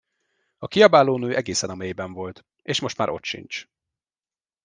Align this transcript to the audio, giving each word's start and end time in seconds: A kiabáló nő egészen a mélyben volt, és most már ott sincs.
A 0.57 0.67
kiabáló 0.67 1.17
nő 1.17 1.35
egészen 1.35 1.69
a 1.69 1.75
mélyben 1.75 2.13
volt, 2.13 2.45
és 2.61 2.79
most 2.79 2.97
már 2.97 3.09
ott 3.09 3.23
sincs. 3.23 3.67